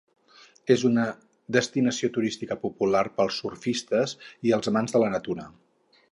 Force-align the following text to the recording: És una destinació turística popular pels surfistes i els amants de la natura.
És 0.75 0.83
una 0.87 1.03
destinació 1.57 2.09
turística 2.15 2.57
popular 2.63 3.03
pels 3.19 3.37
surfistes 3.43 4.15
i 4.51 4.55
els 4.59 4.71
amants 4.73 4.97
de 4.97 5.03
la 5.05 5.11
natura. 5.17 5.47